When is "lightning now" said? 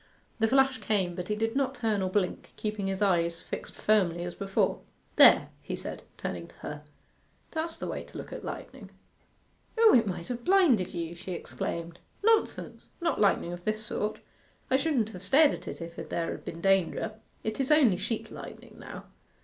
18.31-19.03